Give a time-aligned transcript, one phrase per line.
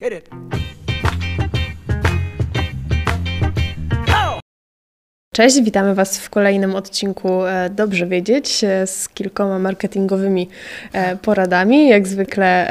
[0.00, 0.77] Hit it.
[5.38, 10.48] Cześć, witamy Was w kolejnym odcinku e, Dobrze Wiedzieć e, z kilkoma marketingowymi
[10.92, 11.88] e, poradami.
[11.88, 12.68] Jak zwykle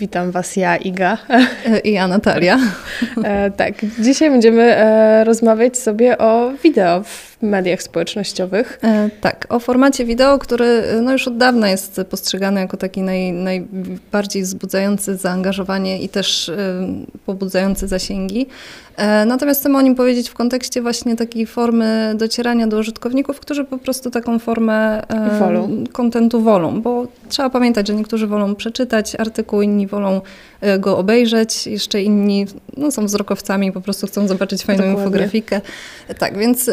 [0.00, 1.18] witam Was ja, Iga.
[1.84, 2.58] I ja, Natalia.
[3.56, 4.76] Tak, dzisiaj będziemy
[5.24, 8.80] rozmawiać sobie o wideo w mediach społecznościowych.
[9.20, 14.42] Tak, o formacie wideo, który no już od dawna jest postrzegany jako taki naj, najbardziej
[14.42, 16.50] wzbudzający zaangażowanie i też
[17.26, 18.46] pobudzający zasięgi.
[19.26, 21.65] Natomiast chcemy o nim powiedzieć w kontekście właśnie takiej formy
[22.14, 25.02] docierania do użytkowników, którzy po prostu taką formę
[25.92, 30.20] kontentu wolą, bo trzeba pamiętać, że niektórzy wolą przeczytać artykuł, inni wolą
[30.60, 35.04] e, go obejrzeć, jeszcze inni no, są wzrokowcami, po prostu chcą zobaczyć fajną Dokładnie.
[35.04, 35.60] infografikę.
[36.18, 36.70] Tak, więc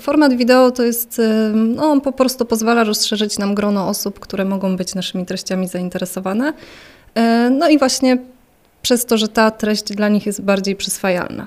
[0.00, 1.20] format wideo to jest,
[1.54, 6.52] no, on po prostu pozwala rozszerzyć nam grono osób, które mogą być naszymi treściami zainteresowane.
[7.14, 8.18] E, no i właśnie
[8.82, 11.46] przez to, że ta treść dla nich jest bardziej przyswajalna.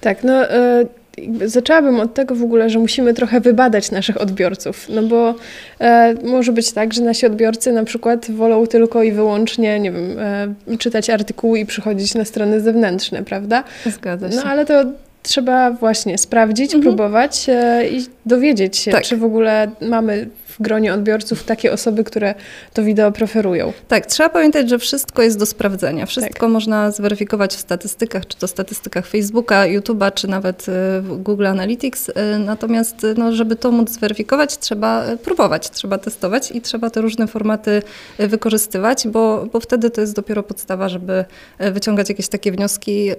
[0.00, 1.03] Tak, no y
[1.44, 5.34] zaczęłabym od tego w ogóle, że musimy trochę wybadać naszych odbiorców, no bo
[5.80, 10.18] e, może być tak, że nasi odbiorcy na przykład wolą tylko i wyłącznie, nie wiem,
[10.18, 13.64] e, czytać artykuły i przychodzić na strony zewnętrzne, prawda?
[13.86, 14.36] Zgadza się.
[14.36, 14.84] No ale to
[15.22, 16.82] trzeba właśnie sprawdzić, mhm.
[16.82, 19.04] próbować e, i dowiedzieć się, tak.
[19.04, 20.28] czy w ogóle mamy
[20.58, 22.34] w gronie odbiorców takie osoby, które
[22.72, 23.72] to wideo preferują.
[23.88, 26.06] Tak, trzeba pamiętać, że wszystko jest do sprawdzenia.
[26.06, 26.50] Wszystko tak.
[26.50, 30.66] można zweryfikować w statystykach, czy to statystykach Facebooka, YouTube'a, czy nawet
[31.00, 32.10] w Google Analytics.
[32.14, 37.26] E, natomiast, no, żeby to móc zweryfikować, trzeba próbować, trzeba testować i trzeba te różne
[37.26, 37.82] formaty
[38.18, 41.24] wykorzystywać, bo, bo wtedy to jest dopiero podstawa, żeby
[41.58, 43.10] wyciągać jakieś takie wnioski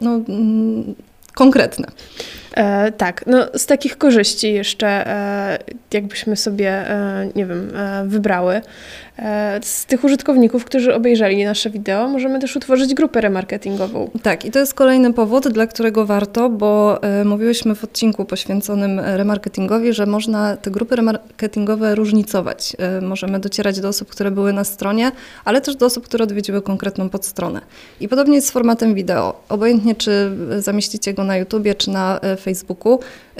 [0.00, 0.20] no,
[1.34, 1.86] konkretne.
[2.56, 5.58] E, tak, no z takich korzyści jeszcze, e,
[5.92, 8.60] jakbyśmy sobie, e, nie wiem, e, wybrały,
[9.62, 14.10] z tych użytkowników, którzy obejrzeli nasze wideo, możemy też utworzyć grupę remarketingową.
[14.22, 19.00] Tak, i to jest kolejny powód, dla którego warto, bo e, mówiłyśmy w odcinku poświęconym
[19.00, 22.76] remarketingowi, że można te grupy remarketingowe różnicować.
[23.02, 25.12] możemy docierać do osób, które były na stronie,
[25.44, 27.60] ale też do osób, które odwiedziły konkretną podstronę.
[28.00, 29.40] I podobnie jest z formatem wideo.
[29.48, 32.98] Obojętnie, czy zamieścicie go na YouTubie, czy na Facebooku,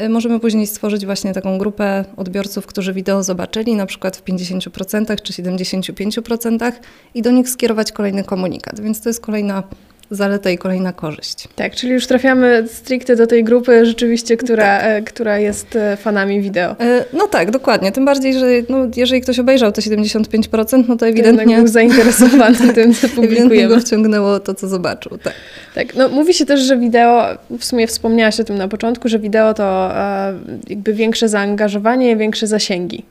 [0.09, 5.32] możemy później stworzyć właśnie taką grupę odbiorców, którzy wideo zobaczyli, na przykład w 50% czy
[5.64, 6.72] 75%
[7.14, 8.80] i do nich skierować kolejny komunikat.
[8.80, 9.62] Więc to jest kolejna
[10.10, 11.48] zaleta i kolejna korzyść.
[11.56, 14.84] Tak, czyli już trafiamy stricte do tej grupy rzeczywiście, która, tak.
[14.84, 16.76] E, która jest e, fanami wideo.
[16.80, 17.92] E, no tak, dokładnie.
[17.92, 21.56] Tym bardziej, że no, jeżeli ktoś obejrzał te 75%, no to ewidentnie...
[21.56, 23.74] Był zainteresowany tym, co publikujemy.
[23.74, 25.19] go wciągnęło to, co zobaczył.
[25.19, 25.34] Tak.
[25.74, 27.26] tak, no mówi się też, że wideo,
[27.58, 29.91] w sumie wspomniałaś o tym na początku, że wideo to
[30.69, 33.04] jakby większe zaangażowanie, większe zasięgi.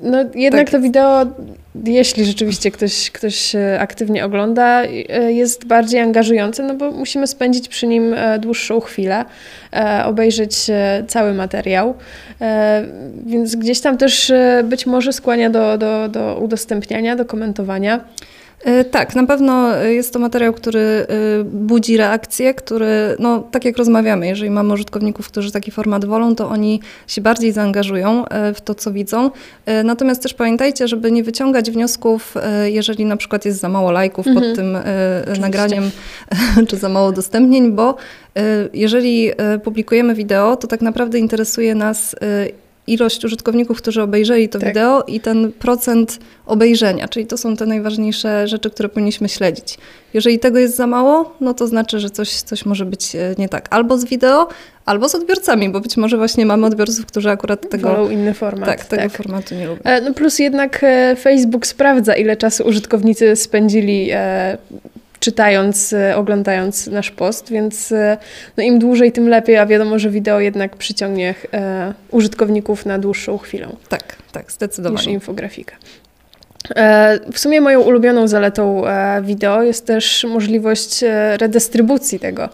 [0.00, 0.70] No jednak tak.
[0.70, 1.26] to wideo,
[1.84, 7.86] jeśli rzeczywiście ktoś, ktoś aktywnie ogląda, e, jest bardziej angażujące, no bo musimy spędzić przy
[7.86, 9.24] nim e, dłuższą chwilę,
[9.72, 10.56] e, obejrzeć
[11.08, 11.94] cały materiał,
[13.26, 14.32] więc gdzieś tam też
[14.64, 18.00] być może skłania do, do, do udostępniania, do komentowania.
[18.66, 21.06] E, tak, na pewno jest to materiał, który e,
[21.44, 26.48] budzi reakcję, który, no tak jak rozmawiamy, jeżeli mamy użytkowników, którzy taki format wolą, to
[26.48, 29.30] oni się bardziej zaangażują e, w to, co widzą.
[29.84, 32.34] Natomiast też pamiętajcie, żeby nie wyciągać wniosków,
[32.64, 34.46] jeżeli na przykład jest za mało lajków mhm.
[34.46, 34.78] pod tym
[35.22, 35.40] Oczywiście.
[35.40, 35.90] nagraniem,
[36.68, 37.96] czy za mało udostępnień, bo
[38.72, 39.30] jeżeli
[39.64, 42.16] publikujemy wideo, to tak naprawdę interesuje nas
[42.86, 44.68] ilość użytkowników, którzy obejrzeli to tak.
[44.68, 49.78] wideo i ten procent obejrzenia, czyli to są te najważniejsze rzeczy, które powinniśmy śledzić.
[50.14, 53.48] Jeżeli tego jest za mało, no to znaczy, że coś, coś może być e, nie
[53.48, 53.66] tak.
[53.70, 54.48] Albo z wideo,
[54.84, 57.88] albo z odbiorcami, bo być może właśnie mamy odbiorców, którzy akurat tego...
[57.88, 58.68] Wolą inny format.
[58.68, 59.12] Tak, tego tak.
[59.12, 59.82] formatu nie lubią.
[59.84, 64.10] E, no plus jednak e, Facebook sprawdza, ile czasu użytkownicy spędzili
[65.20, 68.18] czytając, e, oglądając nasz post, więc e,
[68.56, 73.38] no im dłużej, tym lepiej, a wiadomo, że wideo jednak przyciągnie e, użytkowników na dłuższą
[73.38, 73.68] chwilę.
[73.88, 74.96] Tak, tak, zdecydowanie.
[74.96, 75.76] Niż infografika.
[77.32, 78.82] W sumie moją ulubioną zaletą
[79.22, 81.04] wideo jest też możliwość
[81.36, 82.48] redystrybucji tego.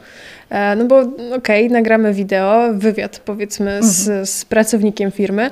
[0.76, 1.00] No bo
[1.36, 3.92] okej, okay, nagramy wideo, wywiad powiedzmy mhm.
[3.92, 5.50] z, z pracownikiem firmy,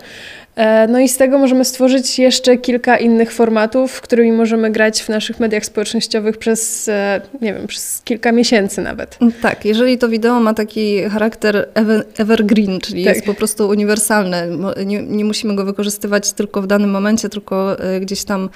[0.88, 5.40] no i z tego możemy stworzyć jeszcze kilka innych formatów, którymi możemy grać w naszych
[5.40, 9.18] mediach społecznościowych przez, e, nie wiem, przez kilka miesięcy nawet.
[9.42, 13.14] Tak, jeżeli to wideo ma taki charakter ever, evergreen, czyli tak.
[13.14, 14.48] jest po prostu uniwersalne,
[14.86, 18.48] nie, nie, musimy go wykorzystywać tylko w danym momencie, tylko e, gdzieś tam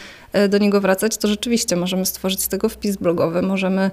[0.48, 3.90] do niego wracać, to rzeczywiście możemy stworzyć z tego wpis blogowy, możemy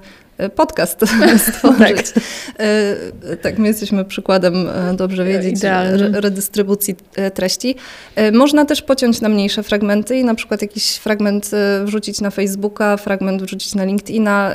[0.56, 1.00] podcast
[1.48, 2.12] stworzyć.
[2.12, 3.38] tak.
[3.42, 4.54] tak, my jesteśmy przykładem,
[4.94, 5.56] dobrze wiedzieć,
[6.14, 6.96] redystrybucji
[7.34, 7.76] treści.
[8.34, 11.52] Można też pociąć na mniejsze fragmenty i na przykład jakiś fragment
[11.84, 14.52] wrzucić na Facebooka, fragment wrzucić na LinkedIna,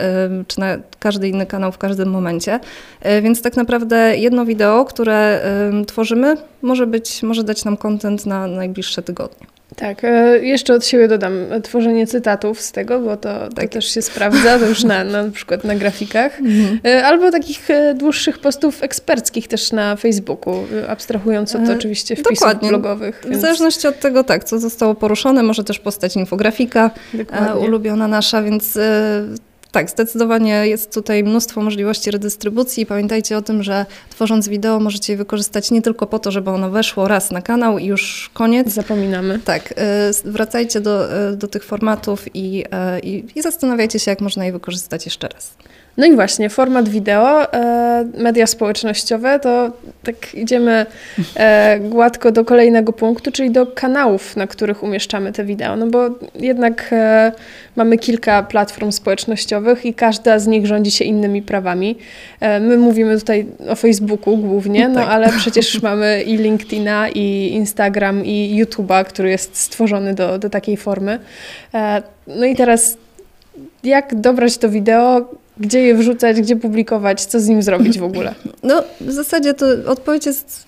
[0.47, 2.61] czy na każdy inny kanał w każdym momencie.
[3.23, 5.41] Więc tak naprawdę jedno wideo, które
[5.87, 9.56] tworzymy, może być, może dać nam content na najbliższe tygodnie.
[9.77, 11.33] Tak, e, jeszcze od siebie dodam
[11.63, 13.69] tworzenie cytatów z tego, bo to, to tak.
[13.71, 16.81] też się sprawdza, to już na, na przykład na grafikach, mhm.
[16.85, 20.55] E, albo takich e, dłuższych postów eksperckich też na Facebooku,
[20.89, 22.69] abstrahując od oczywiście wpisów Dokładnie.
[22.69, 23.23] blogowych.
[23.25, 23.37] Więc...
[23.37, 27.69] W zależności od tego, tak, co zostało poruszone, może też postać infografika Dokładnie.
[27.69, 28.79] ulubiona nasza, więc
[29.73, 32.87] tak, zdecydowanie jest tutaj mnóstwo możliwości redystrybucji.
[32.87, 36.71] Pamiętajcie o tym, że tworząc wideo możecie je wykorzystać nie tylko po to, żeby ono
[36.71, 38.69] weszło raz na kanał i już koniec.
[38.69, 39.39] Zapominamy.
[39.39, 39.75] Tak,
[40.27, 44.45] y, wracajcie do, y, do tych formatów i, y, i, i zastanawiajcie się, jak można
[44.45, 45.55] je wykorzystać jeszcze raz.
[45.97, 49.71] No i właśnie, format wideo, e, media społecznościowe, to
[50.03, 50.87] tak idziemy
[51.37, 55.77] e, gładko do kolejnego punktu, czyli do kanałów, na których umieszczamy te wideo.
[55.77, 57.33] No bo jednak e,
[57.77, 61.99] mamy kilka platform społecznościowych i każda z nich rządzi się innymi prawami.
[62.61, 65.09] My mówimy tutaj o Facebooku głównie, no tak.
[65.09, 70.77] ale przecież mamy i LinkedIna, i Instagram, i YouTube'a, który jest stworzony do, do takiej
[70.77, 71.19] formy.
[72.27, 72.97] No i teraz
[73.85, 75.29] jak dobrać to wideo,
[75.61, 78.35] gdzie je wrzucać, gdzie publikować, co z nim zrobić w ogóle?
[78.63, 80.67] No, w zasadzie to odpowiedź jest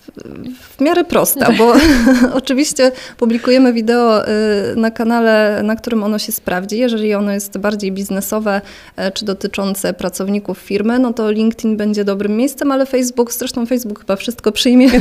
[0.61, 1.75] w miarę prosta, bo
[2.33, 4.29] oczywiście publikujemy wideo y,
[4.77, 6.79] na kanale, na którym ono się sprawdzi.
[6.79, 8.61] Jeżeli ono jest bardziej biznesowe
[8.97, 14.01] e, czy dotyczące pracowników firmy, no to LinkedIn będzie dobrym miejscem, ale Facebook, zresztą Facebook
[14.01, 14.91] chyba wszystko przyjmie,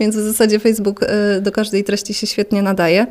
[0.00, 3.06] więc w zasadzie Facebook y, do każdej treści się świetnie nadaje.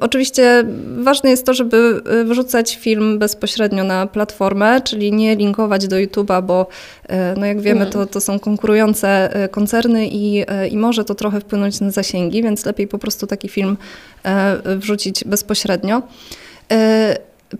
[0.00, 0.64] Oczywiście
[0.98, 6.42] ważne jest to, żeby e, wrzucać film bezpośrednio na platformę, czyli nie linkować do YouTube'a,
[6.42, 6.66] bo
[7.08, 11.40] e, no jak wiemy, to, to są konkurujące e, koncerny i, i może to trochę
[11.40, 13.76] wpłynąć na zasięgi, więc lepiej po prostu taki film
[14.64, 16.02] wrzucić bezpośrednio.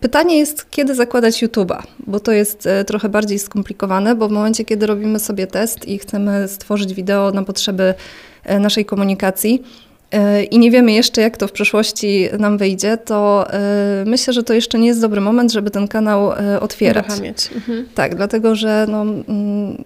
[0.00, 4.86] Pytanie jest, kiedy zakładać YouTube'a, bo to jest trochę bardziej skomplikowane, bo w momencie, kiedy
[4.86, 7.94] robimy sobie test i chcemy stworzyć wideo na potrzeby
[8.60, 9.85] naszej komunikacji, E,
[10.50, 14.54] i nie wiemy jeszcze, jak to w przyszłości nam wyjdzie, to e, myślę, że to
[14.54, 17.06] jeszcze nie jest dobry moment, żeby ten kanał e, otwierać.
[17.54, 17.88] Mhm.
[17.94, 19.04] Tak, dlatego że no,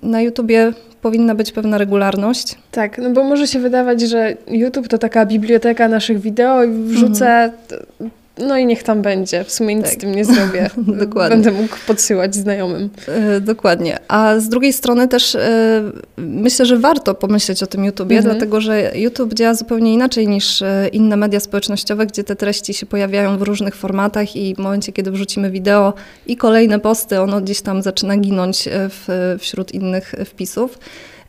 [0.02, 0.72] na YouTubie
[1.02, 2.58] powinna być pewna regularność.
[2.70, 7.26] Tak, no bo może się wydawać, że YouTube to taka biblioteka naszych wideo i wrzucę
[7.26, 8.10] mhm.
[8.38, 9.44] No i niech tam będzie.
[9.44, 9.94] W sumie nic tak.
[9.94, 10.70] z tym nie zrobię.
[11.06, 11.36] Dokładnie.
[11.36, 12.90] Będę mógł podsyłać znajomym.
[13.08, 13.98] E, dokładnie.
[14.08, 15.82] A z drugiej strony też e,
[16.16, 18.34] myślę, że warto pomyśleć o tym YouTubie, mhm.
[18.34, 22.86] dlatego że YouTube działa zupełnie inaczej niż e, inne media społecznościowe, gdzie te treści się
[22.86, 25.94] pojawiają w różnych formatach i w momencie, kiedy wrzucimy wideo
[26.26, 30.78] i kolejne posty, ono gdzieś tam zaczyna ginąć w, wśród innych wpisów.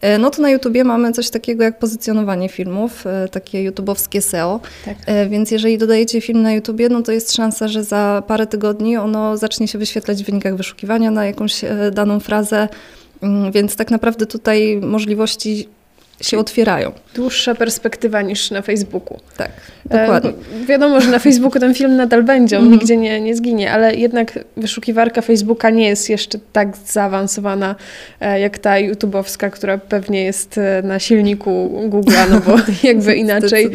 [0.01, 4.59] E, no to na YouTubie mamy coś takiego jak pozycjonowanie filmów, e, takie YouTubeowskie SEO.
[4.85, 4.97] Tak.
[5.05, 8.97] E, więc jeżeli dodajecie film na YouTubie, no to jest szansa, że za parę tygodni
[8.97, 11.61] ono zacznie się wyświetlać w wynikach wyszukiwania na jakąś
[11.91, 12.67] daną frazę.
[13.21, 15.67] Mm, więc tak naprawdę tutaj możliwości
[16.21, 16.91] się otwierają.
[17.15, 19.19] Dłuższa perspektywa niż na Facebooku.
[19.37, 19.51] Tak,
[19.85, 20.29] dokładnie.
[20.29, 22.73] E, wiadomo, że na Facebooku ten film nadal będzie, on mm.
[22.73, 27.75] nigdzie nie, nie zginie, ale jednak wyszukiwarka Facebooka nie jest jeszcze tak zaawansowana
[28.19, 32.55] e, jak ta YouTube'owska, która pewnie jest e, na silniku Google'a, no bo
[32.87, 33.69] jakby inaczej.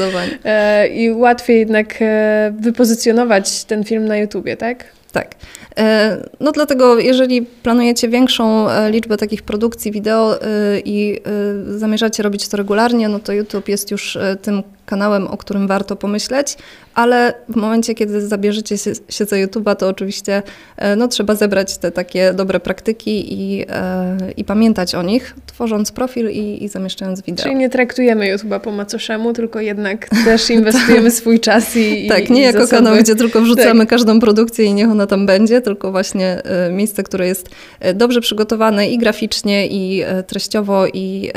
[0.45, 4.85] E, I łatwiej jednak e, wypozycjonować ten film na YouTubie, tak?
[5.13, 5.35] Tak.
[5.79, 10.47] E, no dlatego, jeżeli planujecie większą e, liczbę takich produkcji wideo e,
[10.85, 11.21] i
[11.67, 16.57] zamierzacie robić to regularnie, no to YouTube jest już tym kanałem, o którym warto pomyśleć,
[16.95, 18.79] ale w momencie, kiedy zabierzecie
[19.09, 20.43] się za YouTube'a, to oczywiście
[20.77, 25.93] e, no, trzeba zebrać te takie dobre praktyki i, e, i pamiętać o nich, tworząc
[25.93, 27.43] profil i, i zamieszczając wideo.
[27.43, 32.41] Czyli nie traktujemy YouTube'a po macoszemu, tylko jednak też inwestujemy swój czas i Tak, nie
[32.41, 32.77] i jako zasoby.
[32.77, 33.89] kanał, gdzie tylko wrzucamy tak.
[33.89, 37.49] każdą produkcję i niech ona tam będzie, tylko właśnie e, miejsce, które jest
[37.95, 41.31] dobrze przygotowane i graficznie, i treściowo i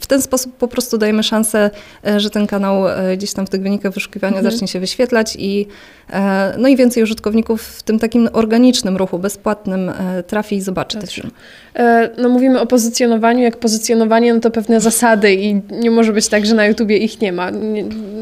[0.00, 1.70] w ten sposób po prostu dajemy szansę,
[2.16, 4.52] że ten kanał E, gdzieś tam w tych wynikach wyszukiwania mhm.
[4.52, 5.66] zacznie się wyświetlać i
[6.12, 10.98] e, no i więcej użytkowników w tym takim organicznym ruchu, bezpłatnym e, trafi i zobaczy
[10.98, 11.30] ten film.
[12.18, 16.46] No mówimy o pozycjonowaniu, jak pozycjonowanie, no to pewne zasady i nie może być tak,
[16.46, 17.50] że na YouTubie ich nie ma.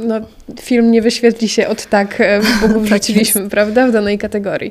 [0.07, 0.21] No,
[0.61, 2.23] film nie wyświetli się od tak,
[2.61, 4.71] bo go tak wrzuciliśmy, tak prawda, w danej kategorii.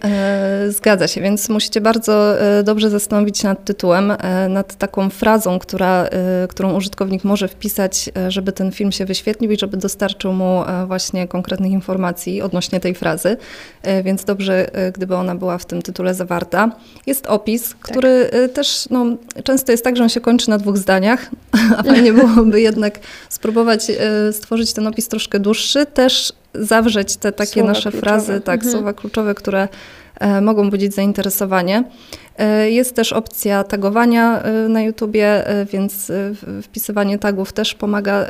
[0.70, 4.14] Zgadza się, więc musicie bardzo dobrze zastanowić się nad tytułem,
[4.50, 6.10] nad taką frazą, która,
[6.50, 11.28] którą użytkownik może wpisać, żeby ten film się wyświetlił i żeby żeby dostarczył mu właśnie
[11.28, 13.38] konkretnych informacji odnośnie tej frazy,
[14.04, 16.72] więc dobrze, gdyby ona była w tym tytule zawarta.
[17.06, 17.78] Jest opis, tak.
[17.82, 19.06] który też no,
[19.44, 21.30] często jest tak, że on się kończy na dwóch zdaniach,
[21.78, 23.92] a fajnie byłoby jednak spróbować
[24.32, 28.02] stworzyć ten opis troszkę dłuższy, też zawrzeć te takie słowa nasze kluczowe.
[28.02, 28.72] frazy, tak, mhm.
[28.72, 29.68] słowa kluczowe, które
[30.20, 31.84] e, mogą budzić zainteresowanie.
[32.38, 36.12] E, jest też opcja tagowania e, na YouTubie, więc
[36.64, 38.26] wpisywanie tagów też pomaga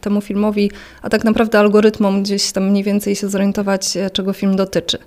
[0.00, 0.70] temu filmowi,
[1.02, 4.98] a tak naprawdę algorytmom gdzieś tam mniej więcej się zorientować, czego film dotyczy.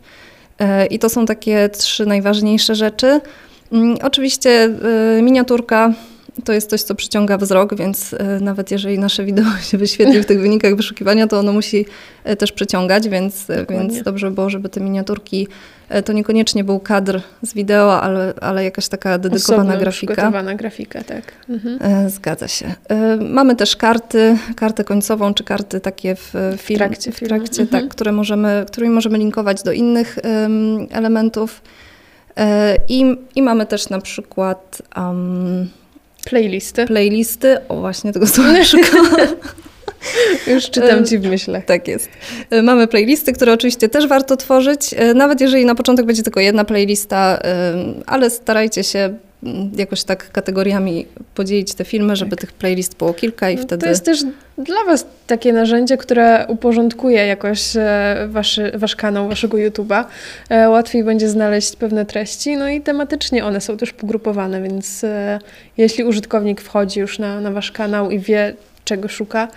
[0.89, 3.21] I to są takie trzy najważniejsze rzeczy.
[3.71, 4.69] Mm, oczywiście
[5.21, 5.93] miniaturka
[6.43, 10.25] to jest coś, co przyciąga wzrok, więc e, nawet jeżeli nasze wideo się wyświetli w
[10.25, 11.85] tych wynikach wyszukiwania, to ono musi
[12.23, 15.47] e, też przyciągać, więc, e, więc dobrze by było, żeby te miniaturki
[16.05, 20.13] to niekoniecznie był kadr z wideo, ale, ale jakaś taka dedykowana Osobno grafika.
[20.13, 21.31] Przygotowana grafika, tak.
[21.49, 22.09] Mhm.
[22.09, 22.75] Zgadza się.
[23.19, 27.73] Mamy też karty, kartę końcową, czy karty takie w, film, w trakcie, w trakcie tak,
[27.73, 27.89] mhm.
[27.89, 30.19] które możemy, którymi możemy linkować do innych
[30.91, 31.61] elementów.
[32.89, 35.69] I, I mamy też na przykład um,
[36.25, 36.85] Playlisty.
[36.85, 38.53] Playlisty, o właśnie tego słowa
[40.47, 41.65] Już czytam ci w myślach.
[41.65, 42.09] Tak jest.
[42.49, 46.39] E, mamy playlisty, które oczywiście też warto tworzyć, e, nawet jeżeli na początek będzie tylko
[46.39, 47.39] jedna playlista,
[48.05, 49.17] ale starajcie się
[49.77, 51.05] jakoś tak kategoriami
[51.35, 52.39] podzielić te filmy, żeby tak.
[52.39, 53.83] tych playlist było kilka i no, wtedy...
[53.83, 54.23] To jest też
[54.57, 57.61] dla Was takie narzędzie, które uporządkuje jakoś
[58.27, 60.05] waszy, Wasz kanał, Waszego YouTube'a.
[60.69, 65.05] Łatwiej będzie znaleźć pewne treści, no i tematycznie one są też pogrupowane, więc
[65.77, 68.53] jeśli użytkownik wchodzi już na, na Wasz kanał i wie,
[68.85, 69.47] czego szuka,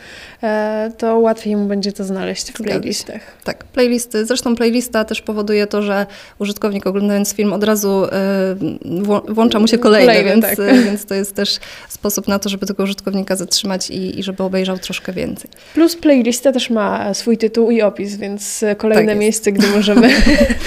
[0.43, 3.21] e, to łatwiej mu będzie to znaleźć w playlistach.
[3.45, 4.27] Tak, playlisty.
[4.27, 6.07] Zresztą playlista też powoduje to, że
[6.39, 8.09] użytkownik oglądając film od razu e,
[9.29, 10.59] włącza mu się kolejne, kolejne więc, tak.
[10.59, 14.43] E, więc to jest też sposób na to, żeby tego użytkownika zatrzymać i, i żeby
[14.43, 15.51] obejrzał troszkę więcej.
[15.75, 20.11] Plus playlista też ma swój tytuł i opis, więc kolejne tak miejsce, gdzie możemy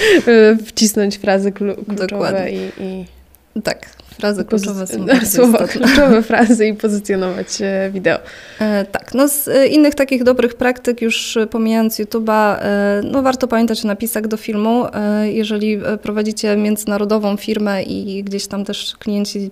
[0.66, 3.17] wcisnąć frazy kluczowe i, i...
[3.64, 8.18] Tak, Frazy kluczowe są Słowa kluczowe, frazy i pozycjonować e, wideo.
[8.60, 13.48] E, tak, no z e, innych takich dobrych praktyk, już pomijając YouTube'a, e, no warto
[13.48, 14.86] pamiętać o napisach do filmu.
[14.86, 19.50] E, jeżeli e, prowadzicie międzynarodową firmę i gdzieś tam też klienci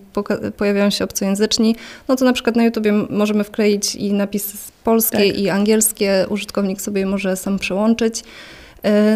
[0.56, 1.76] pojawiają się obcojęzyczni,
[2.08, 5.38] no to na przykład na YouTubie możemy wkleić i napisy polskie tak.
[5.38, 8.22] i angielskie, użytkownik sobie może sam przełączyć.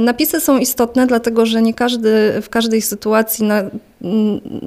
[0.00, 3.62] Napisy są istotne, dlatego że nie każdy w każdej sytuacji na,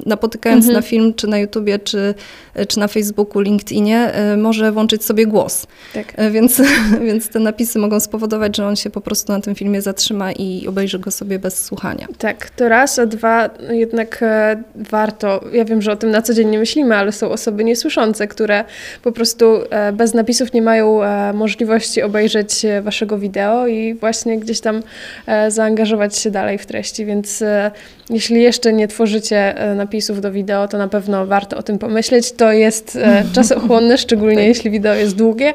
[0.06, 0.76] napotykając mhm.
[0.76, 2.14] na film, czy na YouTubie, czy,
[2.68, 5.68] czy na Facebooku, LinkedInie, e, może włączyć sobie głos.
[5.94, 6.14] Tak.
[6.16, 6.62] E, więc,
[7.08, 10.68] więc te napisy mogą spowodować, że on się po prostu na tym filmie zatrzyma i
[10.68, 12.08] obejrzy go sobie bez słuchania.
[12.18, 16.34] Tak, to raz, a dwa, jednak e, warto, ja wiem, że o tym na co
[16.34, 18.66] dzień nie myślimy, ale są osoby niesłyszące, które
[19.04, 19.46] po prostu
[19.94, 21.00] bez napisów nie mają
[21.34, 24.84] możliwości obejrzeć waszego wideo i właśnie gdzieś tam
[25.48, 27.44] zaangażować się dalej w treści, więc
[28.10, 32.32] jeśli jeszcze nie tworzycie e, napisów do wideo, to na pewno warto o tym pomyśleć.
[32.32, 34.46] To jest e, czasochłonne, szczególnie tak.
[34.46, 35.54] jeśli wideo jest długie.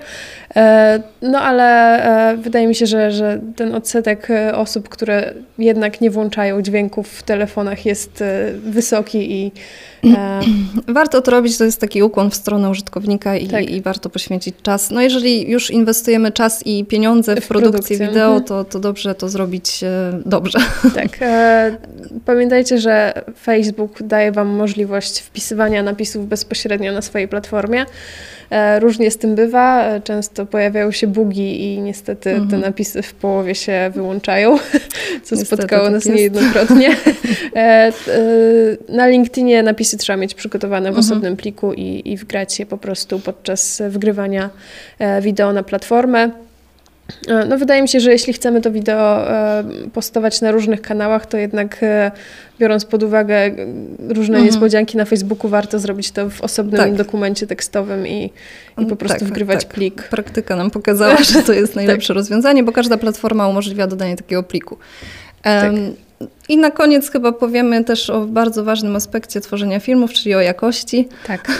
[0.56, 1.98] E, no ale
[2.38, 7.86] wydaje mi się, że, że ten odsetek osób, które jednak nie włączają dźwięków w telefonach
[7.86, 8.24] jest
[8.64, 9.52] wysoki i
[10.88, 13.70] Warto to robić, to jest taki ukłon w stronę użytkownika i, tak.
[13.70, 14.90] i warto poświęcić czas.
[14.90, 18.44] No jeżeli już inwestujemy czas i pieniądze w, w produkcję wideo, mhm.
[18.44, 19.80] to, to dobrze to zrobić
[20.26, 20.58] dobrze.
[20.94, 21.18] Tak.
[22.24, 23.57] Pamiętajcie, że Facebook
[24.00, 27.86] daje Wam możliwość wpisywania napisów bezpośrednio na swojej platformie.
[28.50, 30.00] E, różnie z tym bywa.
[30.04, 32.50] Często pojawiają się bugi i niestety mhm.
[32.50, 34.58] te napisy w połowie się wyłączają,
[35.24, 36.16] co niestety spotkało tak nas jest.
[36.16, 36.88] niejednokrotnie.
[37.56, 37.92] E, e,
[38.88, 41.06] na LinkedInie napisy trzeba mieć przygotowane w mhm.
[41.06, 44.50] osobnym pliku i, i wgrać je po prostu podczas wgrywania
[45.20, 46.30] wideo na platformę.
[47.28, 51.26] E, no wydaje mi się, że jeśli chcemy to wideo e, postować na różnych kanałach,
[51.26, 52.10] to jednak e,
[52.60, 53.50] biorąc pod uwagę
[53.98, 54.44] różne mhm.
[54.44, 56.94] niespodzianki na Facebooku, warto zrobić to w osobnym tak.
[56.94, 58.30] dokumencie tekstowym i, i
[58.74, 59.74] po mm, prostu tak, wgrywać tak.
[59.74, 60.02] plik.
[60.02, 62.16] Praktyka nam pokazała, że to jest najlepsze tak.
[62.16, 64.78] rozwiązanie, bo każda platforma umożliwia dodanie takiego pliku.
[65.44, 65.94] Um,
[66.48, 71.08] I na koniec chyba powiemy też o bardzo ważnym aspekcie tworzenia filmów, czyli o jakości.
[71.26, 71.48] Tak.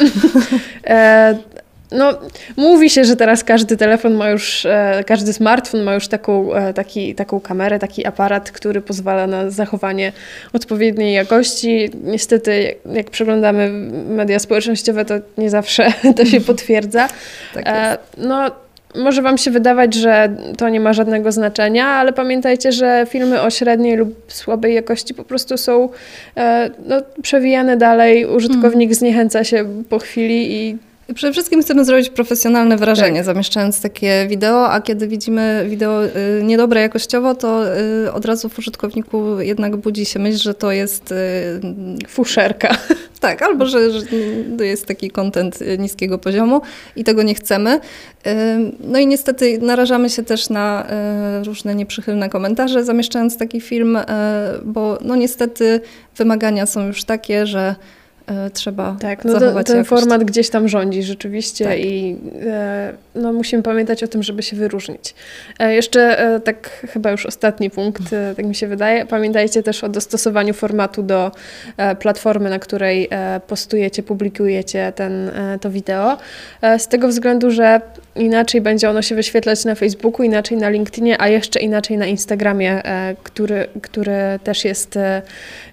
[1.92, 2.18] no,
[2.56, 6.74] mówi się, że teraz każdy telefon ma już, e, każdy smartfon ma już taką, e,
[6.74, 10.12] taki, taką kamerę, taki aparat, który pozwala na zachowanie
[10.52, 11.90] odpowiedniej jakości.
[12.04, 13.70] Niestety, jak przeglądamy
[14.08, 17.08] media społecznościowe, to nie zawsze to się potwierdza.
[17.54, 18.50] Tak e, no,
[18.94, 23.50] może Wam się wydawać, że to nie ma żadnego znaczenia, ale pamiętajcie, że filmy o
[23.50, 25.88] średniej lub słabej jakości po prostu są
[26.86, 28.26] no, przewijane dalej.
[28.26, 28.94] Użytkownik mm.
[28.94, 30.78] zniechęca się po chwili i
[31.14, 33.24] Przede wszystkim chcemy zrobić profesjonalne wrażenie, Tak.
[33.24, 36.10] zamieszczając takie wideo, a kiedy widzimy wideo y,
[36.44, 41.12] niedobre jakościowo, to y, od razu w użytkowniku jednak budzi się myśl, że to jest
[41.12, 41.16] y,
[42.08, 42.76] Fuszerka.
[43.20, 44.00] tak, albo że, że
[44.58, 46.60] to jest taki content y, niskiego poziomu
[46.96, 47.80] i tego nie chcemy.
[48.80, 50.86] No i niestety narażamy się też na
[51.44, 53.98] różne nieprzychylne komentarze, zamieszczając taki film,
[54.64, 55.80] bo no niestety
[56.16, 57.74] wymagania są już takie, że
[58.52, 61.78] trzeba Tak, no zachować ten format gdzieś tam rządzi rzeczywiście Tak.
[61.78, 62.16] i
[62.46, 65.14] e, no, musimy pamiętać o tym, żeby się wyróżnić.
[65.58, 69.06] E, jeszcze e, tak chyba już ostatni punkt, e, tak mi się wydaje.
[69.06, 71.32] Pamiętajcie też o dostosowaniu formatu do
[71.76, 76.18] e, platformy, na której e, postujecie, publikujecie ten, e, to wideo.
[76.62, 77.80] E, z tego względu, że
[78.16, 82.84] inaczej będzie ono się wyświetlać na Facebooku, inaczej na LinkedInie, a jeszcze inaczej na Instagramie,
[82.84, 85.22] e, który, który też jest e,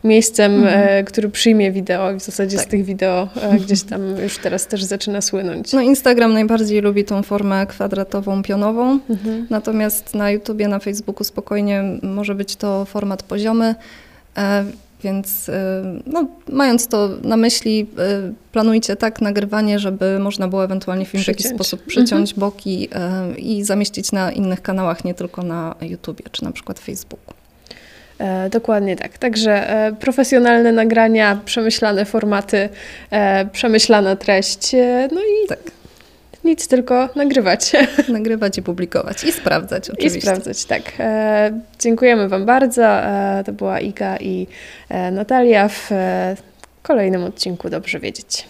[0.03, 2.65] miejscem, e, który przyjmie wideo i w zasadzie z Tak.
[2.69, 5.73] tych wideo e, gdzieś tam już teraz też zaczyna słynąć.
[5.73, 9.47] No Instagram najbardziej lubi tą formę kwadratową, pionową, Mhm.
[9.49, 13.75] natomiast na YouTubie, na Facebooku spokojnie może być to format poziomy,
[14.37, 14.65] e,
[15.03, 17.87] więc e, no, mając to na myśli,
[18.51, 21.55] planujcie tak nagrywanie, żeby można było ewentualnie film w jakiś Przyciąć.
[21.67, 26.51] sposób przyciąć boki e, i zamieścić na innych kanałach, nie tylko na YouTubie czy na
[26.51, 27.33] przykład Facebooku.
[28.19, 29.17] E, dokładnie tak.
[29.17, 32.69] Także e, profesjonalne nagrania, przemyślane formaty,
[33.11, 34.75] e, przemyślana treść.
[34.75, 35.59] E, no i Tak,
[36.43, 37.71] nic, tylko nagrywać
[38.09, 40.21] nagrywać i publikować i sprawdzać i oczywiście.
[40.21, 40.65] sprawdzać.
[40.65, 40.81] Tak.
[40.99, 42.83] E, dziękujemy Wam bardzo.
[42.85, 44.47] E, to była Iga i
[44.89, 46.35] e, Natalia w e,
[46.83, 48.45] kolejnym odcinku Dobrze Wiedzieć.